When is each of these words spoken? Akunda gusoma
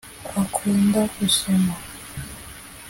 Akunda 0.41 1.01
gusoma 1.15 1.75